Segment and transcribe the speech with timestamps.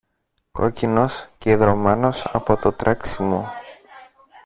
[0.51, 3.49] κόκκινος και ιδρωμένος από το τρέξιμο.